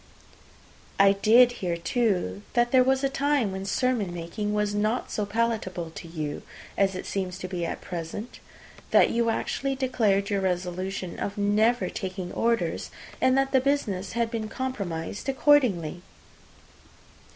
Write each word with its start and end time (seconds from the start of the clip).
"I 0.99 1.11
did 1.11 1.51
hear, 1.61 1.77
too, 1.77 2.41
that 2.53 2.71
there 2.71 2.83
was 2.83 3.03
a 3.03 3.07
time 3.07 3.51
when 3.51 3.65
sermon 3.65 4.11
making 4.11 4.51
was 4.51 4.73
not 4.73 5.11
so 5.11 5.27
palatable 5.27 5.91
to 5.91 6.07
you 6.07 6.41
as 6.75 6.95
it 6.95 7.05
seems 7.05 7.37
to 7.37 7.47
be 7.47 7.67
at 7.67 7.81
present; 7.81 8.39
that 8.89 9.11
you 9.11 9.29
actually 9.29 9.75
declared 9.75 10.31
your 10.31 10.41
resolution 10.41 11.19
of 11.19 11.37
never 11.37 11.87
taking 11.87 12.31
orders, 12.31 12.89
and 13.21 13.37
that 13.37 13.51
the 13.51 13.61
business 13.61 14.13
had 14.13 14.31
been 14.31 14.49
compromised 14.49 15.29
accordingly." 15.29 16.01